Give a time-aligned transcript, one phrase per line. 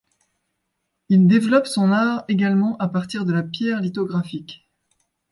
[1.09, 4.67] Il développe son art également à partir de la pierre lithographique.